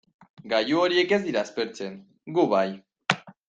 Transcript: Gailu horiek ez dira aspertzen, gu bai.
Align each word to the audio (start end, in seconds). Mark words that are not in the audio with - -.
Gailu 0.53 0.79
horiek 0.83 1.13
ez 1.17 1.21
dira 1.27 1.43
aspertzen, 1.47 1.95
gu 2.39 2.51
bai. 2.59 2.67